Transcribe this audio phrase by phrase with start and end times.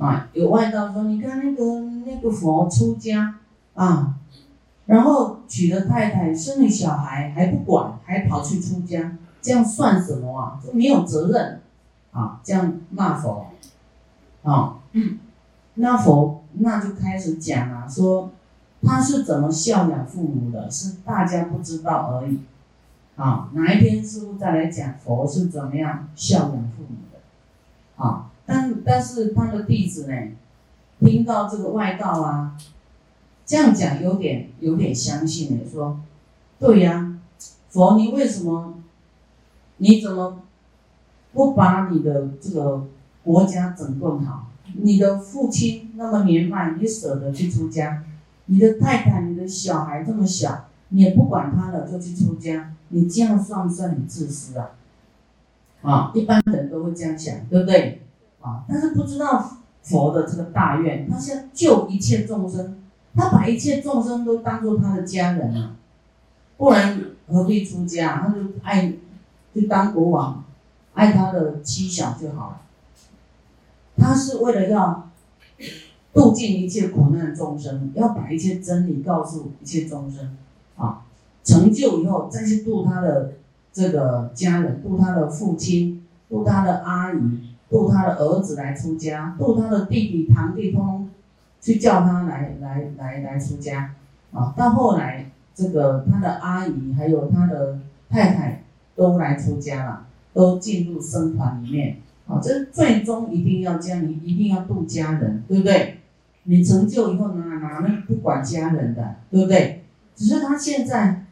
[0.00, 3.34] 啊，有外道说，你看那个那个佛出家
[3.74, 4.14] 啊，
[4.86, 10.58] 然后娶了太太，生了小孩还不管，还跑去出家，这样算什么啊？
[10.64, 11.60] 就没有责任
[12.12, 13.48] 啊，这样骂佛
[14.42, 14.78] 啊。
[15.74, 18.30] 那佛那就开始讲啊，说
[18.82, 22.40] 他是怎么孝养父母的，是大家不知道而已。
[23.16, 28.02] 啊，哪一天师傅再来讲佛是怎么样孝养父母的？
[28.02, 30.12] 啊，但但是他的弟子呢，
[30.98, 32.58] 听到这个外道啊，
[33.46, 36.00] 这样讲有点有点相信呢，说，
[36.58, 37.16] 对呀，
[37.68, 38.74] 佛你为什么，
[39.76, 40.42] 你怎么
[41.32, 42.88] 不把你的这个
[43.22, 44.48] 国家整顿好？
[44.74, 48.02] 你的父亲那么年迈，你舍得去出家？
[48.46, 52.74] 你的太太、你的小孩这么小，你也不管他了，就去出家？
[52.88, 54.70] 你这样算不算很自私啊？
[55.82, 58.02] 啊，一般人都会这样想，对不对？
[58.40, 62.82] 啊，但是不知道佛的这个大愿，他想救一切众生，
[63.14, 65.76] 他把一切众生都当做他的家人啊，
[66.56, 68.20] 不然何必出家？
[68.20, 68.92] 他就爱，
[69.54, 70.44] 就当国王，
[70.94, 72.60] 爱他的妻小就好了。
[73.96, 75.10] 他是为了要
[76.12, 80.36] 度尽一切苦难众生，要把一切真理告诉一切众生，
[80.76, 81.02] 啊。
[81.42, 83.32] 成就以后再去度他的
[83.72, 91.08] 这个家人，度他的父亲，度他的阿姨，度他的儿子来出家，度他的弟弟堂弟，通
[91.60, 93.94] 去叫他来来来来出家
[94.32, 94.52] 啊！
[94.56, 98.64] 到后来，这个他的阿姨还有他的太太
[98.96, 101.96] 都来出家了，都进入僧团里面
[102.26, 102.40] 啊！
[102.42, 106.00] 这最终一定要这样，你一定要度家人，对不对？
[106.42, 109.84] 你成就以后哪哪能不管家人的，对不对？
[110.14, 111.24] 只是他现在。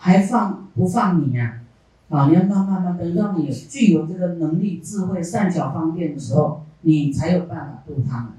[0.00, 1.58] 还放不放你呀？
[2.08, 8.32] 啊，你要慢慢慢等到你具有这个能力、智慧、善巧方便的时候，你才有办法度他们。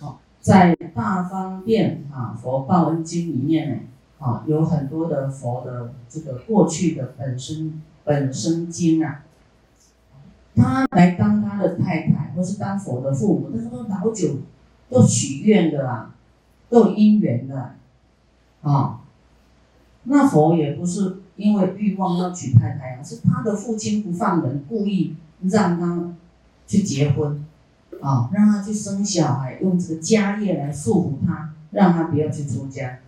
[0.00, 3.80] 好，在《大方便啊佛报恩经》里面呢，
[4.18, 9.22] 啊，有很多的佛的这个过去的本身本身经啊，
[10.56, 14.38] 他来当他的太太，或是当佛的父母，但是都老久
[14.90, 16.10] 都许愿的啦，
[16.68, 17.76] 都有因缘的，
[18.62, 19.00] 啊。
[20.06, 26.14] 那佛也不是因为欲望要娶太太啊，是他的父亲不放人，故意让他
[26.66, 27.44] 去结婚，
[28.00, 33.00] 啊，让他去生小孩，用这个家业来束缚他，让他不要去出家，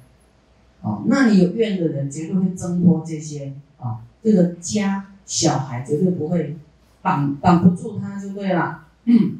[0.82, 6.56] 啊，那你有怨的人绝对会挣脱这些啊，这个家小孩绝对不会
[7.02, 9.38] 绑绑不住他就对了，嗯，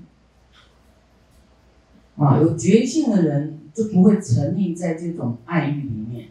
[2.16, 6.28] 啊，有觉性的人就不会沉溺在这种爱欲里面。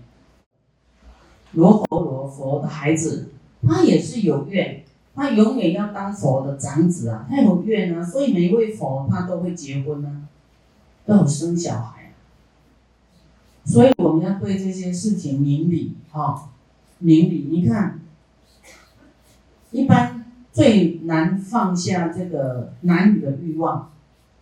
[1.55, 3.29] 罗佛罗佛的孩子，
[3.67, 4.83] 他也是有愿，
[5.15, 10.21] 他永远要当佛的长子啊，他有愿啊，所以每一位佛他都会结婚啊，
[11.05, 12.13] 都有生小孩，
[13.63, 16.49] 所以我们要对这些事情明理哈，
[16.99, 17.47] 明理。
[17.49, 18.01] 你看，
[19.71, 23.91] 一般最难放下这个男女的欲望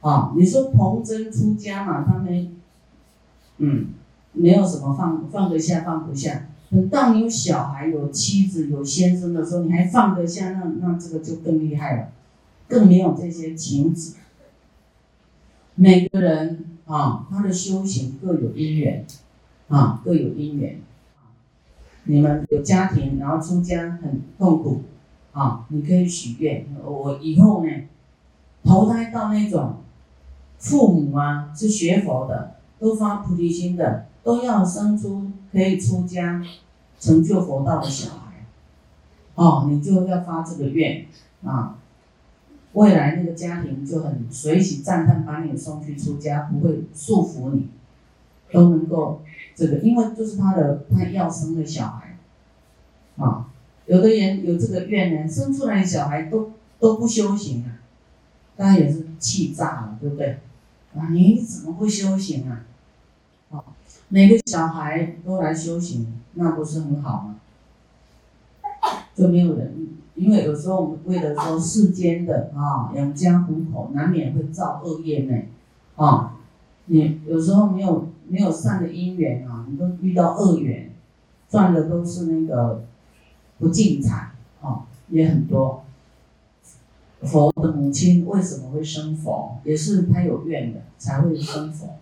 [0.02, 2.56] 啊，你说童真出家嘛，他们
[3.57, 3.90] 嗯，
[4.31, 6.47] 没有什么放放得下放不下。
[6.73, 12.09] 等到你有小孩、有妻子、有先生的时候，你还放得下，那那这个就更厉害了，
[12.67, 14.16] 更没有这些情子。
[15.75, 19.06] 每个人啊，他的修行各有因缘，
[19.67, 20.79] 啊，各有因缘。
[22.06, 24.81] 你们有家庭，然后出家很痛苦，
[25.31, 27.72] 啊，你可以许愿，我以后呢，
[28.63, 29.75] 投胎到那种
[30.57, 36.44] 父母啊是学佛的，都发菩提心的，都要生出可以出家。
[37.03, 38.46] 成就佛道的小孩，
[39.36, 41.06] 哦，你就要发这个愿
[41.44, 41.78] 啊，
[42.72, 47.68] 未来那个家庭就很随喜赞叹，把你送去出家，不会束缚你，
[48.53, 49.22] 都能够
[49.53, 52.18] 这个，因为就是他的他要生的小孩，
[53.18, 53.50] 啊，
[53.85, 57.84] 有的人有这个愿呢，生出来的小孩都都不修行啊，
[58.56, 60.40] 当然也是气炸了，对不对？
[60.96, 62.64] 啊，你怎么不修行啊？
[63.52, 63.61] 啊，
[64.09, 66.14] 每个小孩都来修行。
[66.35, 67.35] 那不是很好吗？
[69.14, 75.38] 就没有人，因为有时候我们为了说世间的啊养家糊口，难免会造恶业呢，
[75.96, 76.40] 啊，
[76.88, 80.90] 你有时候没有没有善的因缘啊，你都遇到恶缘，
[81.47, 82.84] 赚的都是那个
[83.59, 85.84] 不净财啊，也很多。
[87.22, 89.59] 佛的母亲为什么会生佛？
[89.64, 92.00] 也是他有愿的才会生佛。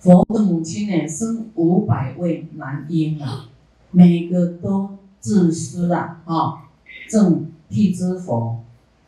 [0.00, 3.48] 佛的母亲呢，生五百位男婴啊，
[3.90, 6.64] 每个都自私啊，啊，
[7.08, 8.64] 正辟支佛，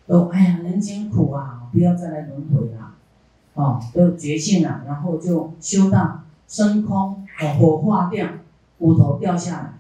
[0.07, 2.95] 都哎呀，人间苦啊，不要再来轮回了，
[3.55, 8.29] 哦，都觉醒了，然后就修到升空，哦，火化掉，
[8.79, 9.79] 骨头掉下来。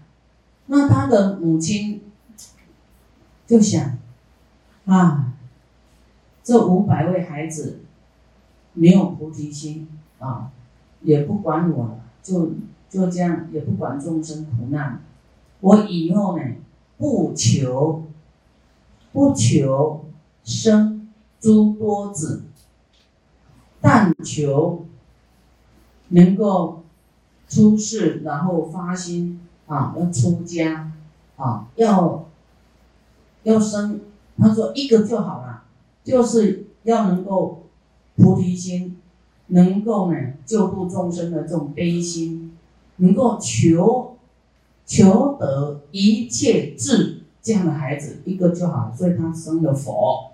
[0.67, 2.00] 那他的母亲
[3.47, 3.99] 就想，
[4.87, 5.35] 啊，
[6.43, 7.81] 这五百位孩子
[8.73, 9.87] 没有菩提心
[10.19, 10.50] 啊，
[11.02, 12.52] 也不管我了，就
[12.88, 15.02] 就这样，也不管众生苦难，
[15.60, 16.44] 我以后呢，
[16.99, 18.04] 不求。
[19.14, 20.06] 不求
[20.43, 22.44] 生诸多子，
[23.78, 24.87] 但求
[26.08, 26.82] 能够
[27.46, 30.90] 出世，然后发心啊，要出家
[31.37, 32.25] 啊，要
[33.43, 34.00] 要生。
[34.38, 35.64] 他说一个就好了，
[36.02, 37.64] 就是要能够
[38.16, 38.96] 菩提心，
[39.52, 42.56] 能够呢救度众生的这种悲心，
[42.96, 44.19] 能够求
[44.84, 47.20] 求得一切智。
[47.43, 50.31] 这样的孩子一个就好，所以他生了佛。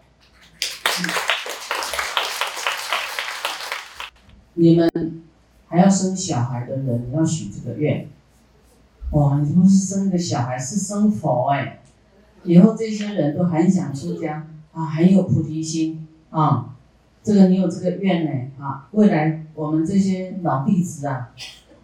[4.52, 5.22] 你们
[5.68, 8.08] 还要生小孩的人，你要许这个愿。
[9.12, 11.80] 哇，你不是生个小孩，是生佛哎！
[12.44, 16.76] 以后这些人都很想出家啊，很有菩提心啊。
[17.22, 21.30] 这个你有这个愿呢啊，未来我们这些老弟子啊，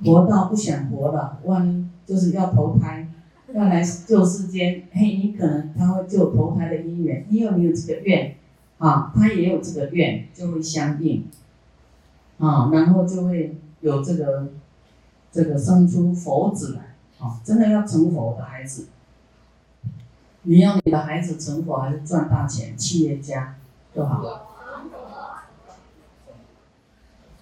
[0.04, 3.08] 活到不想活了，万一就是要投胎。
[3.52, 8.34] 要来救世间，嘿，你可能他会救投胎的姻缘，因为你有这个愿，
[8.78, 11.24] 啊，他也有这个愿，就会相应，
[12.38, 14.48] 啊，然后就会有这个
[15.30, 18.88] 这个生出佛子来，啊，真的要成佛的孩子，
[20.42, 23.54] 你要你的孩子成佛还是赚大钱，企业家
[23.94, 24.53] 就好。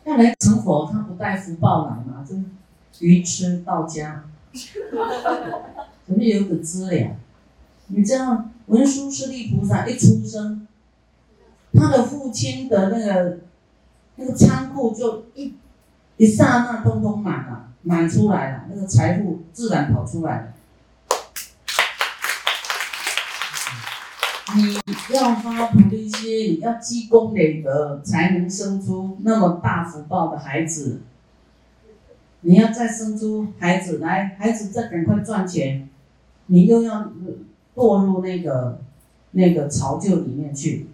[0.05, 2.37] 要来成佛，他不带福报来嘛，就
[3.01, 4.25] 愚痴到家。
[6.05, 7.17] 怎么有个资粮，
[7.87, 10.67] 你知道文殊师利菩萨一出生，
[11.73, 13.39] 他的父亲的那个
[14.17, 15.55] 那个仓库就一
[16.17, 20.53] 一刹那通通满了，满出来了，那个财富自然跑出来了。
[24.55, 31.01] 你要发菩提心，要积功累德，才能生出那么大福报的孩子。
[32.43, 35.89] 你要再生出孩子来，孩子再赶快赚钱。
[36.47, 37.13] 你又要
[37.75, 38.81] 堕入那个
[39.31, 40.89] 那个巢臼里面去，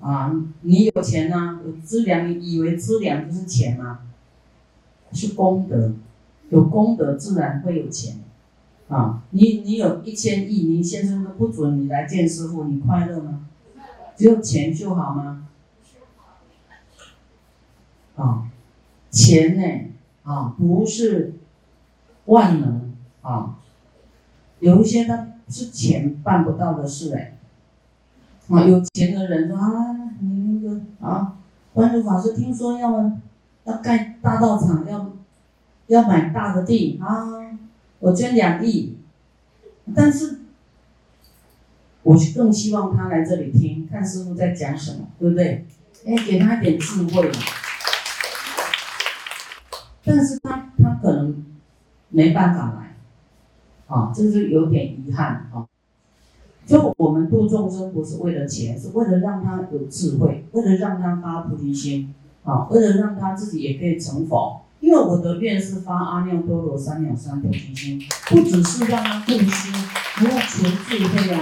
[0.00, 0.32] 啊！
[0.62, 3.98] 你有钱呢，有资粮，你以为资粮就是钱吗？
[5.12, 5.92] 是功德，
[6.48, 8.20] 有功德自然会有钱，
[8.92, 9.22] 啊！
[9.30, 13.46] 你你有一千亿，你先生都不准你来见师傅，你快乐吗？
[14.14, 15.48] 只有钱就好吗？
[18.16, 18.50] 啊，
[19.10, 19.62] 钱呢？
[20.24, 21.32] 啊，不是
[22.26, 22.92] 万能
[23.22, 23.56] 啊。
[24.60, 27.38] 有一些他是钱办不到的事哎，
[28.48, 31.38] 啊，有钱的人说啊，你那个啊，
[31.72, 33.10] 观主法师听说要
[33.64, 35.10] 要盖大道场，要
[35.86, 37.41] 要买大的地啊，
[38.02, 38.96] 我捐两亿，
[39.94, 40.40] 但是，
[42.02, 45.64] 我更希望他来这里听，看师傅在讲什么，对不对？
[46.04, 47.30] 哎，给他一点智慧，
[50.04, 51.44] 但是他他可能
[52.08, 52.96] 没办法来。
[53.86, 55.68] 啊，这是有点遗憾啊！
[56.66, 62.12] 就我们度众生不是为了钱，是为了让他有智慧，为了让他发菩提心
[62.42, 64.61] 啊，为了让他自己也可以成佛。
[64.92, 71.40] 因为我的愿是发阿耨多罗三藐三菩提心，不只是让他布施，还要求智慧啊，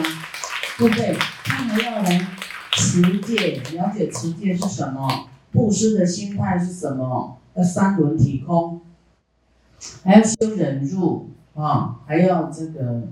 [0.79, 1.17] 对不对？
[1.43, 2.29] 他还要来
[2.71, 8.83] 持戒，了解持戒是什么，布施的心态是什么，要三轮体空，
[10.05, 11.31] 还要修忍辱。
[11.57, 13.03] 啊，还要这个，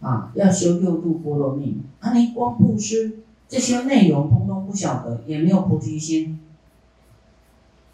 [0.00, 1.80] 啊，要修六度波罗蜜。
[2.00, 6.38] 啊，你光布施这些内容，通通不晓得，也没有菩提心。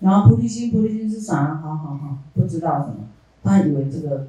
[0.03, 1.55] 然后菩提心，菩提心是啥？
[1.63, 3.05] 好好好，不知道什么，
[3.43, 4.27] 他以为这个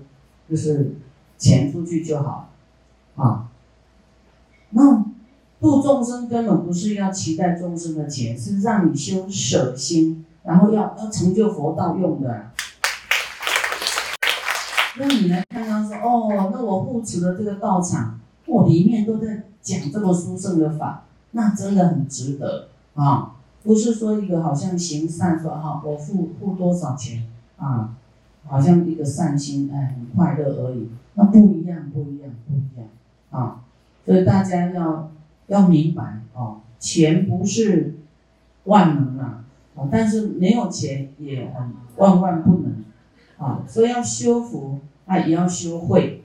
[0.47, 0.95] 就是
[1.37, 2.49] 钱出去就好，
[3.15, 3.47] 啊，
[4.69, 5.03] 那
[5.59, 12.51] 度众生根本不是要期待众生的钱，是让你修舍心，然后要要成就佛道用的。
[14.99, 23.31] 那你来看看说哦，那我护持的这个道场，我里面都在讲这么殊胜的法，那真的很值得啊！
[23.63, 27.23] 不是说一个好像行善说哈，我付付多少钱
[27.57, 27.95] 啊，
[28.45, 32.87] 好像一个善心哎很快乐而已，那不一样不一样不一样
[33.31, 33.61] 啊！
[34.05, 35.11] 所以大家要
[35.47, 37.95] 要明白哦，钱不是
[38.65, 39.43] 万能啊，
[39.91, 42.83] 但是没有钱也很万万不能。
[43.37, 46.22] 啊，所以要修福，啊，也要修慧。